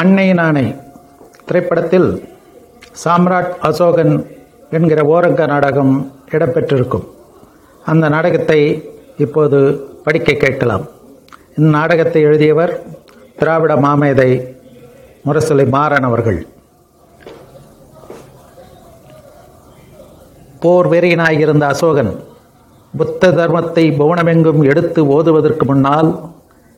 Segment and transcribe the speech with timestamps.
[0.00, 0.64] அன்னை நானை
[1.46, 2.08] திரைப்படத்தில்
[3.02, 4.14] சாம்ராட் அசோகன்
[4.76, 5.92] என்கிற ஓரங்க நாடகம்
[6.30, 7.04] இடம்பெற்றிருக்கும்.
[7.84, 8.58] அந்த நாடகத்தை
[9.24, 9.58] இப்போது
[10.04, 10.84] படிக்க கேட்கலாம்.
[11.54, 12.72] இந்நாடகத்தை எழுதியவர்
[13.38, 14.30] திராவிட மாமேதை
[15.26, 16.40] முரசொலி மாறன் அவர்கள்.
[20.64, 22.12] போர் வெறியனாயிருந்த அசோகன்
[22.94, 26.10] புத்த தர்மத்தை புவனமெங்கும் எடுத்து ஓதுவதற்கு முன்னால்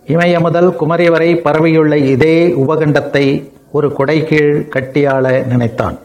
[0.09, 3.25] இமய முதல் குமரி வரை பரவியுள்ள இதே உபகண்டத்தை
[3.73, 5.97] ஒரு கொடைகீழ் கட்டியாள நினைத்தான்.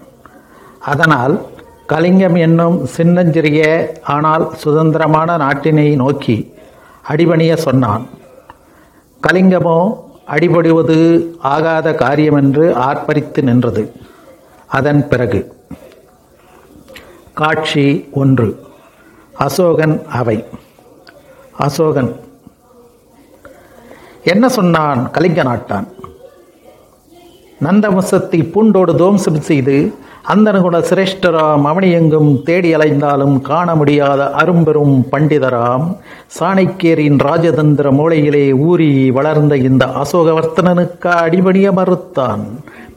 [0.80, 1.46] அதனால்
[1.88, 3.62] கலிங்கம் என்னும் சின்னஞ்சிறிய
[4.04, 6.54] ஆனால் சுதந்திரமான நாட்டினை நோக்கி
[7.08, 8.08] அடிபணிய சொன்னான்.
[9.27, 9.77] கலிங்கமோ
[10.27, 10.98] அடிபடுவது
[11.54, 13.94] ஆகாத காரியமென்று ஆர்ப்பரித்து நின்றது.
[14.68, 15.41] அதன் பிறகு
[17.34, 18.49] காட்சி ஒன்று.
[19.40, 20.38] அசோகன் அவை.
[21.60, 22.12] அசோகன்
[24.24, 25.10] என்ன சொன்னான்?
[25.12, 25.88] கலிங்க நாட்டான்.
[27.64, 29.94] நந்தவசத்தை பூண்டோடு தோம்சம் செய்து
[30.34, 35.98] அந்தனகுண சிரேஷ்டராம் அவனியெங்கும் தேடி அலைந்தாலும் காண முடியாத அரும்பெரும் பண்டிதராம்
[36.40, 42.40] சாணக்கியரின் ராஜதந்திர மூளையிலே ஊறி வளர்ந்த இந்த அசோகவர்த்தனனுக்கு அடிபணிய மறுத்தான்.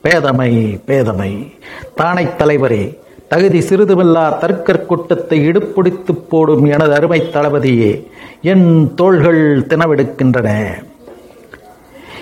[0.02, 1.52] பேதமை பேதமை.
[1.94, 8.06] தானைத் தலைவரே தகுதி சிறிதுமில்லா தர்க்கர் கூட்டத்தை இடுப்பிடித்து போடும் எனது அருமை தளபதியே
[8.42, 10.48] என் தோள்கள் தினவெடுக்கின்றன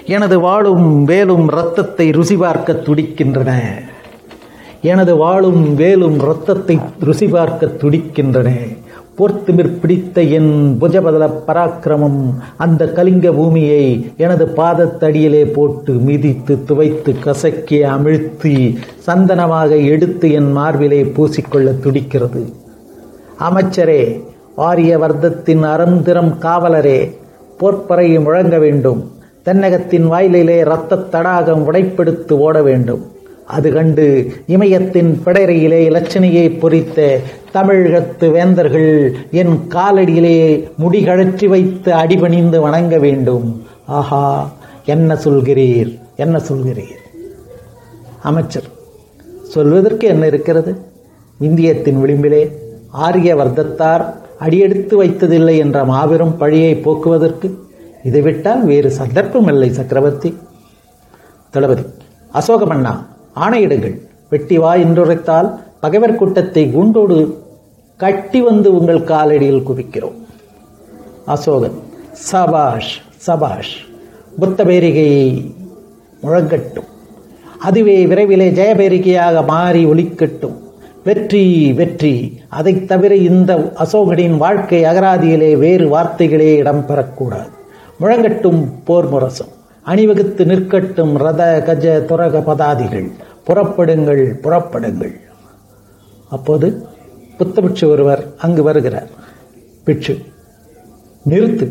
[0.06, 3.50] எனது வாழும் வேலும் இரத்தத்தை ருசி பார்க்க துடிக்கின்றன.
[4.82, 8.50] எனது வாழும் வேலும் இரத்தத்தை ருசி பார்க்க துடிக்கின்றன.
[9.18, 18.76] போர்த்துமிர் பிடித்த என் புஜபதல பராக்கிரமம் அந்த கலிங்க பூமியை எனது பாதத்தடியிலே போட்டு மிதித்து துவைத்து கசக்கி அமிழ்த்தி
[19.06, 22.52] சந்தனமாக எடுத்து என் மார்பிலே பூசிக்கொள்ள துடிக்கிறது.
[23.40, 24.22] அமைச்சரே
[24.56, 27.16] ஆரிய வர்த்தத்தின் அறந்திரம் காவலரே
[27.60, 29.10] போர்ப்பறையை முழங்க வேண்டும்.
[29.44, 33.02] தென்னகத்தின் வாயிலிலே இரத்த தடாகம் உடைப்பெடுத்து ஓட வேண்டும்.
[33.46, 34.04] அது கண்டு
[34.46, 37.18] இமயத்தின் பிடரையிலே இலட்சணையை பொறித்த
[37.52, 40.36] தமிழகத்து வேந்தர்கள் என் காலடியிலே
[40.82, 43.66] முடிகழற்றி வைத்து அடிபணிந்து வணங்க வேண்டும்.
[43.86, 44.52] ஆஹா
[44.84, 45.90] என்ன சொல்கிறீர்?
[46.16, 47.02] என்ன சொல்கிறீர்?
[48.22, 48.68] அமைச்சர்
[49.42, 50.74] சொல்வதற்கு என்ன இருக்கிறது?
[51.40, 52.42] இந்தியத்தின் விளிம்பிலே
[52.90, 54.04] ஆரிய வர்த்தத்தார்
[54.38, 57.48] அடியெடுத்து வைத்ததில்லை என்ற மாபெரும் பழியை போக்குவதற்கு
[58.02, 60.38] இதை விட்டால் வேறு சந்தர்ப்பம் இல்லை சக்கரவர்த்தி.
[61.50, 61.82] தளபதி
[62.34, 62.96] அசோகமண்ணா
[63.36, 64.00] ஆணையிடுங்கள்.
[64.30, 67.36] வெட்டி வா என்றுரைத்தால் பகைவர் கூட்டத்தை குண்டோடு
[67.96, 70.14] கட்டி வந்து உங்கள் காலடியில் குவிக்கிறோம்.
[71.26, 71.74] அசோகன்
[72.12, 73.76] சபாஷ் சபாஷ்
[74.38, 75.44] புத்த பேரிகை
[76.22, 76.86] முழங்கட்டும்.
[77.58, 80.56] அதுவே விரைவிலே ஜெயபேரிகையாக மாறி ஒலிக்கட்டும்.
[81.04, 82.40] வெற்றி வெற்றி.
[82.48, 87.60] அதைத் தவிர இந்த அசோகனின் வாழ்க்கை அகராதியிலே வேறு வார்த்தைகளே இடம்பெறக்கூடாது.
[88.02, 89.52] முழங்கட்டும் போர் முரசம்.
[89.82, 93.08] அணிவகுத்து நிற்கட்டும் ரத கஜ துரக பதாதிகள்.
[93.46, 95.14] புறப்படுங்கள் புறப்படுங்கள்.
[96.30, 96.86] அப்போது
[97.38, 99.08] புத்தபிட்சு ஒருவர் அங்கு வருகிறார்.
[99.84, 100.14] பிட்சு
[101.28, 101.66] நிறுத்து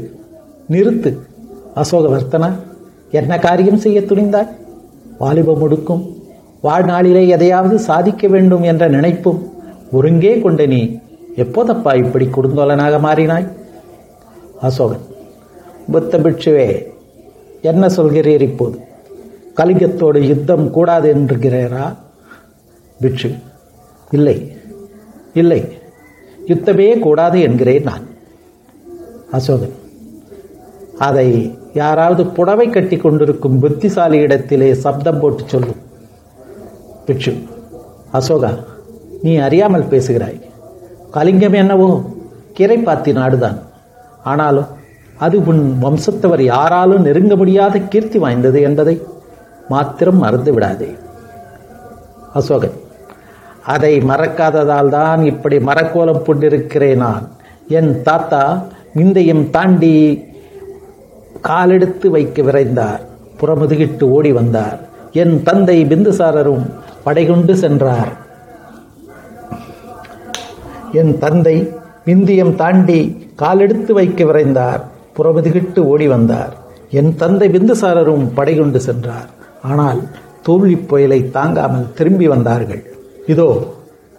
[0.69, 1.11] நிறுத்து.
[1.75, 2.49] அசோகவர்த்தனா
[3.11, 4.51] என்ன காரியம் செய்ய துணிந்தாய்?
[5.19, 6.03] வாலிபம் ஒடுக்கும்.
[6.63, 9.39] வாழ்நாளிலே எதையாவது சாதிக்க வேண்டும் என்ற நினைப்பும்
[9.91, 10.81] ஒருங்கே கொண்ட நீ
[11.35, 13.47] எப்போதப்பா இப்படி கொடுந்தோலனாக மாறினாய்?
[14.61, 15.05] அசோகன்
[15.93, 16.67] புத்த பிட்சுவே
[17.61, 18.77] என்ன சொல்கிறீர் இப்போது?
[19.57, 21.85] கலிங்கத்தோடு யுத்தம் கூடாது என்கிறீரா
[22.99, 23.29] பிட்சு
[24.11, 24.37] இல்லை
[25.33, 25.61] இல்லை
[26.47, 28.05] யுத்தமே கூடாது என்கிறேன் நான்.
[29.31, 29.75] அசோகன்
[30.97, 31.29] அதை
[31.73, 35.81] யாராவது புடவை கட்டி கொண்டிருக்கும் புத்திசாலி இடத்திலே சப்தம் போட்டு சொல்லும்
[37.05, 37.33] பிட்சு
[38.13, 38.51] அசோகா
[39.21, 40.39] நீ அறியாமல் பேசுகிறாய்.
[41.11, 41.89] கலிங்கம் என்னவோ
[42.57, 43.57] கிரைப்பாத்தி நாடுதான்.
[44.23, 44.69] ஆனாலும்
[45.25, 48.95] அது உன் வம்சத்தவர் யாராலும் நெருங்க முடியாத கீர்த்தி வாய்ந்தது என்பதை
[49.69, 50.89] மாத்திரம் மறந்து விடாதே.
[52.35, 52.77] அசோகன்
[53.73, 57.25] அதை மறக்காததால் தான் இப்படி மரக்கோலம் கொண்டிருக்கிறேன் நான்.
[57.67, 58.43] என் தாத்தா
[58.95, 59.95] விந்தையும் தாண்டி
[61.49, 63.01] காலெடுத்து வைக்க விரைந்தார்.
[63.39, 64.79] புறமுதுகிட்டு ஓடி வந்தார்.
[65.21, 66.65] என் தந்தை பிந்துசாரரும்
[67.03, 68.11] படைகொண்டு சென்றார்.
[71.01, 71.55] என் தந்தை
[72.05, 72.99] விந்தியம் தாண்டி
[73.35, 74.81] காலெடுத்து வைக்க விரைந்தார்.
[75.15, 76.53] புறமுதுகிட்டு ஓடி வந்தார்.
[76.99, 79.29] என் தந்தை பிந்துசாரரும் படைகொண்டு சென்றார்.
[79.69, 80.01] ஆனால்
[80.45, 82.83] தோல்வி புயலை தாங்காமல் திரும்பி வந்தார்கள்.
[83.33, 83.49] இதோ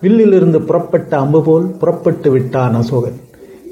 [0.03, 3.19] வில்லிலிருந்து புறப்பட்ட அம்பு போல் புறப்பட்டு விட்டான் அசோகன்.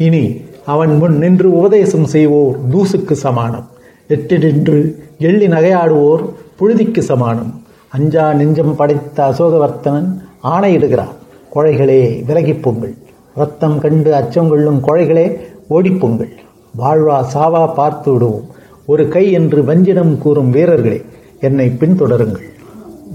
[0.07, 0.25] இனி
[0.65, 3.67] அவன் முன் நின்று உபதேசம் செய்வோர் தூசுக்கு சமானம்.
[4.09, 4.79] எட்டு நின்று
[5.19, 6.23] எள்ளி நகையாடுவோர்
[6.59, 7.53] புழுதிக்கு சமானம்.
[7.97, 10.11] அஞ்சா நெஞ்சம் படைத்த அசோகவர்த்தனன்
[10.53, 11.15] ஆணையிடுகிறான்.
[11.55, 12.95] குழைகளே விலகிப் பொங்கல்
[13.41, 15.27] ரத்தம் கண்டு அச்சம் கொள்ளும் கொழைகளே
[15.75, 16.33] ஓடிப்பொங்கள்
[16.79, 18.45] வாழ்வா சாவா பார்த்து விடுவோம்.
[18.87, 21.05] ஒரு கை என்று வஞ்சிடம் கூறும் வீரர்களே
[21.41, 22.49] என்னை பின்தொடருங்கள்.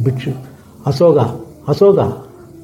[0.04, 0.32] பிட்சு
[0.86, 1.26] அசோகா
[1.68, 2.08] அசோகா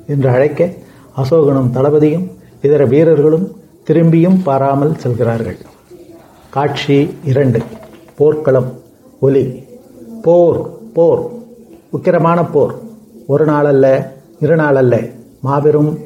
[0.08, 0.70] என்று அழைக்க
[1.18, 3.56] அசோகனும் தளபதியும் இதர வீரர்களும்
[3.88, 5.58] திரும்பியும் பாராமல் செல்கிறார்கள்.
[6.50, 7.62] காட்சி இரண்டு.
[8.16, 8.72] போர்க்களம்
[9.20, 9.64] ஒலி.
[10.22, 11.22] போர் போர்.
[11.94, 12.74] உக்கிரமான போர்.
[13.28, 14.08] ஒரு நாளல்ல
[14.40, 15.00] இரு நாள் அல்ல
[15.42, 16.00] மாபெரும்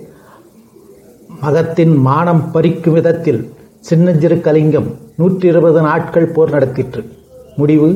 [1.42, 3.54] மகத்தின் மானம் பறிக்கும் விதத்தில்
[3.88, 4.88] சின்னஞ்சிறு கலிங்கம்
[5.20, 7.02] நூற்றி இருபது நாட்கள் போர் நடத்திற்று.
[7.58, 7.90] முடிவு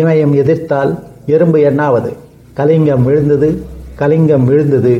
[0.00, 0.90] இமயம் எதிர்த்தால்
[1.34, 2.10] எறும்பு எண்ணாவது.
[2.58, 3.48] கலிங்கம் விழுந்தது
[4.00, 4.94] கலிங்கம் விழுந்தது.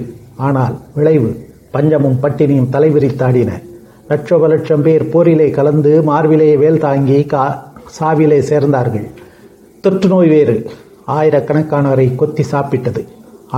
[0.47, 1.31] ஆனால் விளைவு
[1.75, 3.51] பஞ்சமும் பட்டினியும் தலைவிரித்தாடின
[4.13, 7.45] லட்சோப லட்சம் பேர் போரிலே கலந்து மார்பிலே வேல் தாங்கி கா
[7.99, 9.07] சாவிலே சேர்ந்தார்கள்.
[9.85, 10.57] தொற்று நோய் வேறு.
[11.19, 13.05] ஆயிரக்கணக்கானவரை கொத்தி சாப்பிட்டது.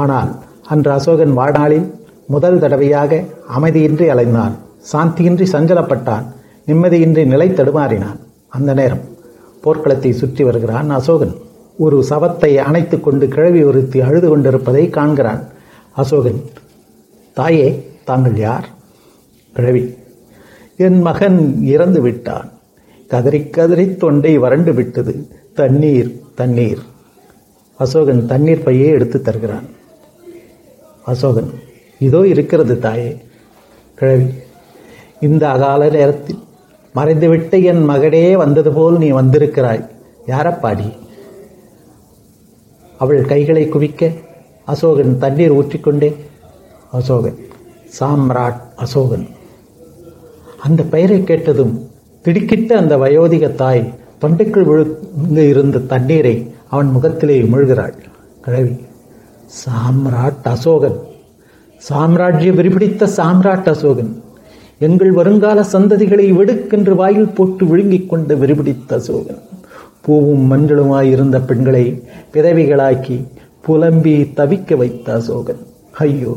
[0.02, 0.30] ஆனால்
[0.72, 1.88] அன்று அசோகன் வாழ்நாளில்
[2.26, 3.24] முதல் தடவையாக
[3.56, 4.54] அமைதியின்றி அலைந்தான்.
[4.92, 6.26] சாந்தியின்றி சஞ்சலப்பட்டான்.
[6.72, 8.20] நிம்மதியின்றி நிலை தடுமாறினான்.
[8.48, 9.04] அந்த நேரம்
[9.64, 11.34] போர்க்களத்தை சுற்றி வருகிறான் அசோகன்
[11.78, 15.42] ஒரு சவத்தை அணைத்து கொண்டு கிழவி ஒருத்தி அழுது கொண்டிருப்பதை காண்கிறான்.
[15.96, 16.40] அசோகன்
[17.36, 17.68] தாயே
[18.04, 18.66] தாங்கள் யார்?
[19.52, 19.84] கிழவி.
[20.76, 22.48] என் மகன் இறந்து விட்டான்.
[23.10, 25.14] கதறி கதறி தொண்டை வறண்டு விட்டது.
[25.54, 26.82] தண்ணீர் தண்ணீர்.
[27.80, 29.66] அசோகன் தண்ணீர் பையே எடுத்து தருகிறான்.
[31.06, 31.50] அசோகன்
[31.98, 33.12] இதோ இருக்கிறது தாயே.
[33.94, 34.28] கிழவி
[35.20, 36.40] இந்த அகால நேரத்தில்
[36.94, 39.88] மறைந்துவிட்டு என் மகளே வந்தது போல் நீ வந்திருக்கிறாய்.
[40.26, 40.92] யாரப்பாடி?
[42.98, 44.12] அவள் கைகளை குவிக்க
[44.66, 46.14] அசோகன் தண்ணீர் ஊற்றிக்கொண்டே
[46.92, 47.38] அசோகன்
[48.00, 49.26] சாம்ராட் அசோகன்.
[50.58, 51.90] அந்த பெயரை கேட்டதும்
[52.24, 57.94] திடுக்கிட்ட அந்த வயோதிக தாய் தொண்டைக்குள் விழுந்து இருந்த தண்ணீரை அவன் முகத்திலே உமிழ்கிறாள்
[58.40, 58.76] கிழவி
[59.64, 60.98] சாம்ராட் அசோகன்.
[61.76, 64.21] சாம்ராஜ்ய விரிபிடித்த சாம்ராட் அசோகன்.
[64.86, 69.42] எங்கள் வருங்கால சந்ததிகளை வெடுக்கென்று வாயில் போட்டு விழுங்கிக் கொண்டு விரிபிடித்த அசோகன்
[70.00, 71.84] பூவும் மஞ்சளுமாயிருந்த பெண்களை
[72.34, 73.16] பிறவிகளாக்கி
[73.66, 75.62] புலம்பி தவிக்க வைத்த அசோகன்
[76.06, 76.34] ஐயோ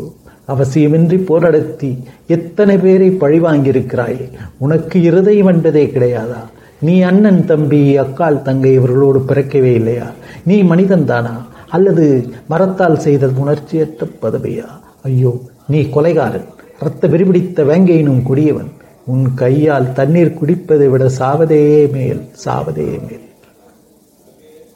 [0.48, 1.90] அவசியமின்றி போராடத்தி
[2.28, 4.26] எத்தனை பேரை பழிவாங்கியிருக்கிறாயே
[4.58, 6.42] உனக்கு இருதயம் என்பதே கிடையாதா?
[6.82, 10.08] நீ அண்ணன் தம்பி அக்கால் தங்கை இவர்களோடு பிறக்கவே இல்லையா?
[10.44, 11.36] நீ மனிதன்தானா
[11.70, 12.06] அல்லது
[12.48, 14.68] மரத்தால் செய்த உணர்ச்சியற்ற பதவியா?
[15.02, 15.34] ஐயோ
[15.68, 16.48] நீ கொலைகாரன்.
[16.80, 18.72] இரத்த விரிபிடித்த வேங்கையினும் கொடியவன்
[19.06, 23.30] உன் கையால் தண்ணீர் குடிப்பதை விட சாவதே மேல் சாவதே மேல்.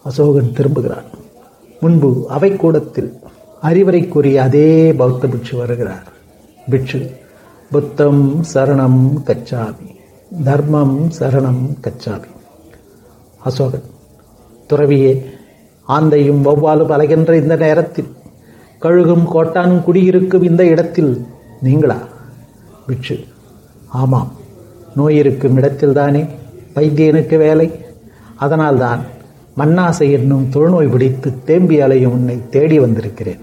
[0.05, 1.03] அசோகன் திரும்புகிறான்.
[1.79, 3.13] முன்பு அவை கூடத்தில்
[3.63, 6.07] அறிவரைக்குரிய கூறிய அதே பௌத்த பிட்சு வருகிறார்.
[6.69, 7.11] பிட்சு
[7.71, 9.95] புத்தம் சரணம் கச்சாமி
[10.43, 12.29] தர்மம் சரணம் கச்சாமி.
[13.45, 13.87] அசோகன்
[14.69, 15.25] துறவியே
[15.87, 18.07] ஆந்தையும் வௌவாலும் அலைகின்ற இந்த நேரத்தில்
[18.81, 21.25] கழுகும் கோட்டானும் குடியிருக்கும் இந்த இடத்தில்
[21.61, 21.97] நீங்களா?
[22.87, 23.19] பிட்சு
[23.87, 24.31] ஆமாம்
[24.95, 26.27] நோய் இருக்கும் இடத்தில்தானே
[26.75, 27.71] வைத்தியனுக்கு வேலை.
[28.35, 29.01] அதனால்தான்
[29.57, 33.39] மண்ணாசை என்னும் தொழுநோய் பிடித்து தேம்பி அலையும் உன்னை தேடி வந்திருக்கிறேன்.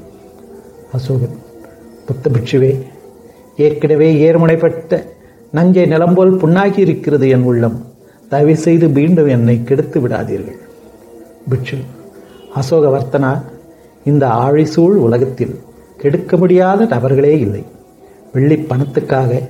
[0.92, 1.36] அசோகன்
[2.06, 2.82] புத்த பிட்சுவே
[3.56, 5.02] ஏற்கனவே ஏர்முனைப்பட்ட
[5.52, 7.84] நஞ்சை நிலம்போல் புண்ணாகி இருக்கிறது என் உள்ளம்.
[8.28, 10.58] தயவு செய்து மீண்டும் என்னை கெடுத்து விடாதீர்கள்.
[11.48, 11.78] பிட்சு
[12.54, 13.42] அசோகவர்த்தனா
[14.04, 15.60] இந்த ஆழிசூழ் உலகத்தில்
[15.96, 17.64] கெடுக்க முடியாத நபர்களே இல்லை.
[18.36, 19.48] வெள்ளி பணத்துக்காக.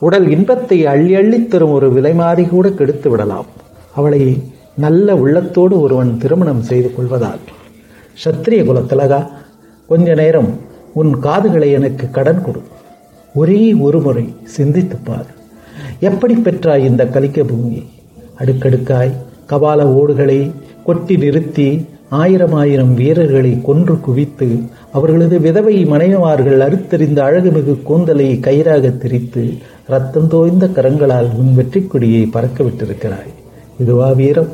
[0.00, 3.46] உடல் இன்பத்தை அள்ளி அள்ளித் தரும் ஒரு விலைமாறி கூட கெடுத்து விடலாம்.
[3.94, 4.42] அவளை
[4.76, 7.38] நல்ல உள்ளத்தோடு ஒருவன் திருமணம் செய்து கொள்வதால்.
[8.24, 9.26] சத்திரிய குலத்திலகா
[9.86, 10.58] கொஞ்ச நேரம்
[10.94, 12.62] உன் காதுகளை எனக்கு கடன் கொடு.
[13.34, 15.26] ஒரே ஒரு முறை சிந்தித்துப்பார்.
[16.00, 17.86] எப்படி பெற்றாய் இந்த கலிக்க பூமியை
[18.38, 19.12] அடுக்கடுக்காய்
[19.48, 20.50] கபால ஓடுகளை
[20.84, 21.86] கொட்டி நிறுத்தி
[22.18, 24.48] ஆயிரம் ஆயிரம் வீரர்களை கொன்று குவித்து
[24.92, 29.42] அவர்களது விதவை மனைவிமார்கள் அறுத்தறிந்த அழகுமிகு கூந்தலை கயிறாக திரித்து
[29.92, 33.30] ரத்தம் தோய்ந்த கரங்களால் உன் வெற்றி கொடியை பறக்கவிட்டிருக்கிறாய்.
[33.78, 34.50] இதுவா வீரம்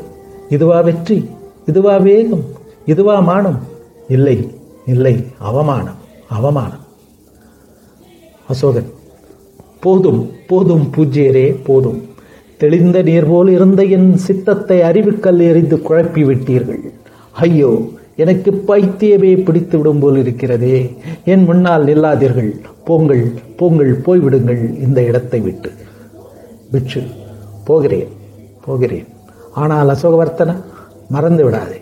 [0.48, 1.18] இதுவா வெற்றி
[1.66, 2.44] இதுவா வேகம்
[2.86, 3.58] இதுவா மானம்.
[4.08, 4.36] இல்லை
[4.86, 5.98] இல்லை அவமானம்
[6.28, 6.84] அவமானம்.
[8.48, 8.90] அசோகன்
[9.80, 11.98] போதும் போதும் பூஜ்யரே போதும்.
[12.60, 16.84] தெளிந்த நீர் போல் இருந்த என் சித்தத்தை அறிவுக்கல் எறிந்து குழப்பி விட்டீர்கள்
[17.40, 17.71] ஐயோ
[18.16, 20.97] எனக்கு பைத்தியமே பிடித்து விடும் போல் இருக்கிறதே.
[21.25, 22.50] என் முன்னால் நில்லாதீர்கள்.
[22.85, 23.25] போங்கள்
[23.57, 25.71] போங்கள் போய்விடுங்கள் இந்த இடத்தை விட்டு.
[26.71, 27.02] பிட்சு
[27.64, 28.12] போகிறேன்
[28.64, 29.07] போகிறேன்.
[29.55, 30.55] ஆனால் அசோகவர்த்தன
[31.09, 31.81] மறந்து விடாதே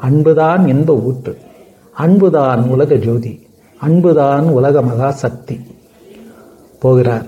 [0.00, 1.34] அன்புதான் என்ப ஊற்று?
[1.94, 3.32] அன்புதான் உலக ஜோதி.
[3.80, 5.56] அன்புதான் உலக மகா சக்தி
[6.78, 7.26] போகிறார்.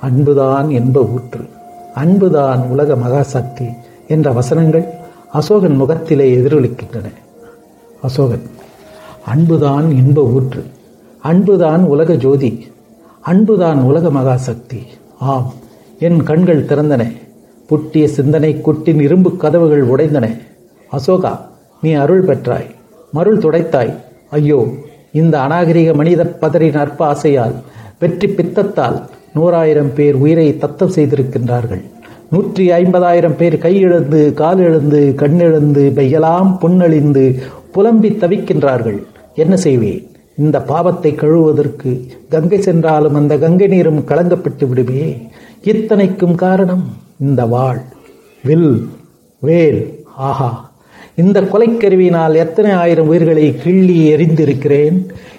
[0.00, 1.44] அன்புதான் என்ப ஊற்று.
[1.94, 3.68] அன்புதான் உலக மகா சக்தி
[4.08, 4.86] என்ற வசனங்கள்
[5.32, 7.06] அசோகன் முகத்திலே எதிரொலிக்கின்றன.
[8.02, 8.44] அசோகன்
[9.32, 10.62] அன்புதான் இன்ப ஊற்று
[11.22, 12.50] அன்புதான் உலக ஜோதி
[13.20, 14.80] அன்புதான் உலக மகாசக்தி.
[15.18, 15.48] ஆம்
[15.98, 17.02] என் கண்கள் திறந்தன
[17.68, 20.26] புட்டிய சிந்தனை குட்டின் இரும்பு கதவுகள் உடைந்தன.
[20.92, 21.32] அசோகா
[21.82, 22.68] நீ அருள் பெற்றாய்
[23.12, 23.92] மருள் துடைத்தாய்.
[24.30, 24.60] ஐயோ
[25.12, 27.54] இந்த அநாகரிக மனித பதரின் அற்ப ஆசையால்
[27.98, 28.98] வெற்றி பித்தத்தால்
[29.34, 31.84] நூறாயிரம் பேர் உயிரை தத்தம் செய்திருக்கின்றார்கள்.
[32.30, 37.40] நூற்றி ஐம்பதாயிரம் பேர் கையிழந்து காலிழந்து கண்ணிழந்து பெய்யலாம் புண்ணழிந்து
[37.72, 39.02] புலம்பி தவிக்கின்றார்கள்.
[39.34, 40.06] என்ன செய்வேன்
[40.36, 45.28] இந்த பாவத்தை கழுவுவதற்கு கங்கை சென்றாலும் அந்த கங்கை நீரும் கலங்கப்பட்டு விடுமே.
[45.62, 46.84] இத்தனைக்கும் காரணம்
[47.18, 47.78] இந்த வாழ்.
[48.44, 48.88] வில்
[49.38, 50.67] வேல் ஆஹா.
[51.22, 54.96] இந்த கொலைக்கருவியினால் எத்தனை ஆயிரம் உயிர்களை கிள்ளி எரிந்திருக்கிறேன்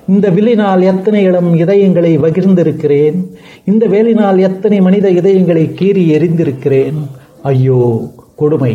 [0.07, 3.17] இந்த வில்லினால் எத்தனை இளம் இதயங்களை வகிர்ந்திருக்கிறேன்
[3.71, 6.98] இந்த வேலினால் எத்தனை மனித இதயங்களை கீறி எரிந்திருக்கிறேன்
[7.41, 7.81] ஐயோ
[8.36, 8.74] கொடுமை.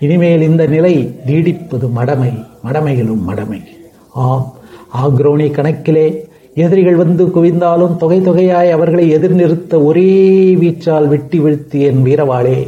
[0.00, 0.94] இனிமேல் இந்த நிலை
[1.26, 2.32] நீடிப்பது மடமை.
[2.64, 3.60] மடமையிலும் மடமை.
[4.24, 4.46] ஆம்
[5.02, 6.06] ஆக்ரோனி கணக்கிலே
[6.54, 10.10] எதிரிகள் வந்து குவிந்தாலும் தொகை தொகையாய் அவர்களை எதிர்நிறுத்த ஒரே
[10.62, 12.58] வீச்சால் வெட்டி வீழ்த்தி என் வீரவாளே.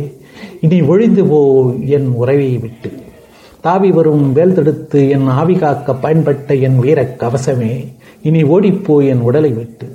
[0.61, 1.41] இனி ஒழிந்து போ
[1.97, 2.91] என் உறவை விட்டு.
[3.67, 7.75] தாவி வரும் வேல் தடுத்து என் ஆவி காக்க பயன்பட்ட என் வீரக் கவசமே.
[8.23, 9.87] இனி ஓடிப்போ என் உடலை விட்டு.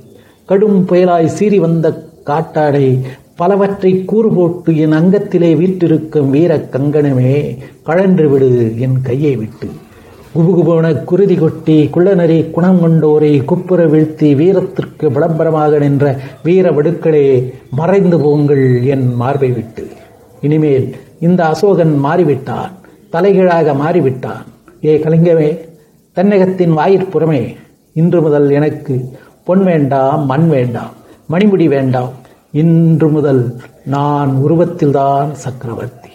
[0.49, 1.87] கடும் புயலாய் சீறி வந்த
[2.29, 2.87] காட்டாடை
[3.35, 7.35] பலவற்றை கூறு போட்டு என் அங்கத்திலே வீற்றிருக்கும் வீரக் கங்கணமே.
[7.83, 8.49] கழன்று விடு
[8.85, 9.69] என் கையை விட்டு.
[10.35, 16.05] குபுகுபோன குருதி கொட்டி குள்ளநரி குணம் கொண்டோரை குப்புற வீழ்த்தி வீரத்திற்கு விளம்பரமாக நின்ற
[16.43, 17.25] வீர வடுக்களே
[17.71, 19.85] மறைந்து போங்கள் என் மார்பை விட்டு.
[20.41, 20.87] இனிமேல்
[21.19, 22.75] இந்த அசோகன் மாறிவிட்டார்.
[23.13, 24.45] தலைகீழாக மாறிவிட்டான்.
[24.85, 25.49] ஏ கலிங்கமே
[26.17, 27.41] தன்னகத்தின் வாயிற்புறமே
[28.01, 28.95] இன்று முதல் எனக்கு
[29.47, 30.93] பொன் வேண்டாம் மண் வேண்டாம்
[31.31, 32.13] மணிமுடி வேண்டாம்.
[32.61, 33.43] இன்று முதல்
[33.95, 36.13] நான் உருவத்தில்தான் சக்கரவர்த்தி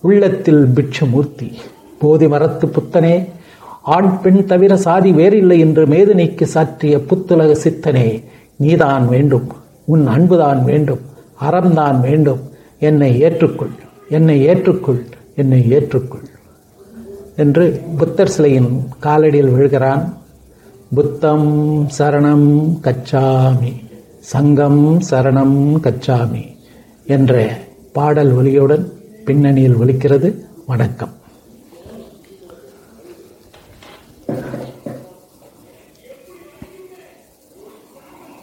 [0.00, 1.48] உள்ளத்தில் பிட்சமூர்த்தி.
[2.00, 3.16] போதி மரத்து புத்தனே
[3.94, 8.08] ஆண் பெண் தவிர சாதி வேறில்லை என்று மேதினிக்கு சாற்றிய புத்துலக சித்தனே
[8.64, 9.48] நீதான் வேண்டும்
[9.92, 11.04] உன் அன்புதான் வேண்டும்
[11.40, 12.42] அறம்தான் வேண்டும்.
[12.88, 13.74] என்னை ஏற்றுக்கொள்
[14.16, 15.02] என்னை ஏற்றுக்கொள்
[15.40, 16.26] என்னை ஏற்றுக்கொள்.
[17.36, 20.16] என்று புத்தர் சிலையின் காலடியில் விழுகிறான்.
[20.94, 23.72] புத்தம் சரணம் கச்சாமி
[24.20, 26.56] சங்கம் சரணம் கச்சாமி
[27.06, 27.58] என்ற
[27.92, 28.92] பாடல் ஒலியுடன்
[29.24, 30.34] பின்னணியில் ஒலிக்கிறது.
[30.66, 31.15] வணக்கம்.